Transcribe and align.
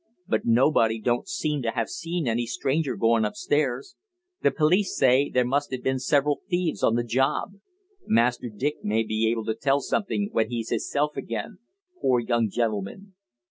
But 0.27 0.45
nobody 0.45 0.99
don't 0.99 1.27
seem 1.27 1.61
to 1.61 1.69
have 1.69 1.87
seen 1.87 2.27
any 2.27 2.47
stranger 2.47 2.95
going 2.95 3.23
upstairs 3.23 3.95
the 4.41 4.49
police 4.49 4.97
say 4.97 5.29
there 5.29 5.45
must 5.45 5.69
have 5.71 5.83
been 5.83 5.99
several 5.99 6.41
thieves 6.49 6.81
on 6.81 6.95
the 6.95 7.03
job. 7.03 7.59
Master 8.07 8.49
Dick 8.49 8.83
may 8.83 9.03
be 9.03 9.27
able 9.29 9.45
to 9.45 9.53
tell 9.53 9.79
something 9.79 10.29
when 10.31 10.49
he's 10.49 10.71
hisself 10.71 11.15
again, 11.15 11.59
pore 12.01 12.19
young 12.19 12.49
gentleman." 12.49 13.13